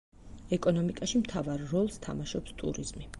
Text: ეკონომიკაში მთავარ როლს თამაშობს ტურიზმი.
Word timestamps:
ეკონომიკაში 0.57 1.21
მთავარ 1.25 1.63
როლს 1.75 2.03
თამაშობს 2.09 2.57
ტურიზმი. 2.63 3.07